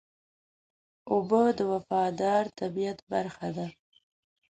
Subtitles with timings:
[1.11, 3.67] اوبه د وفادار طبیعت برخه ده.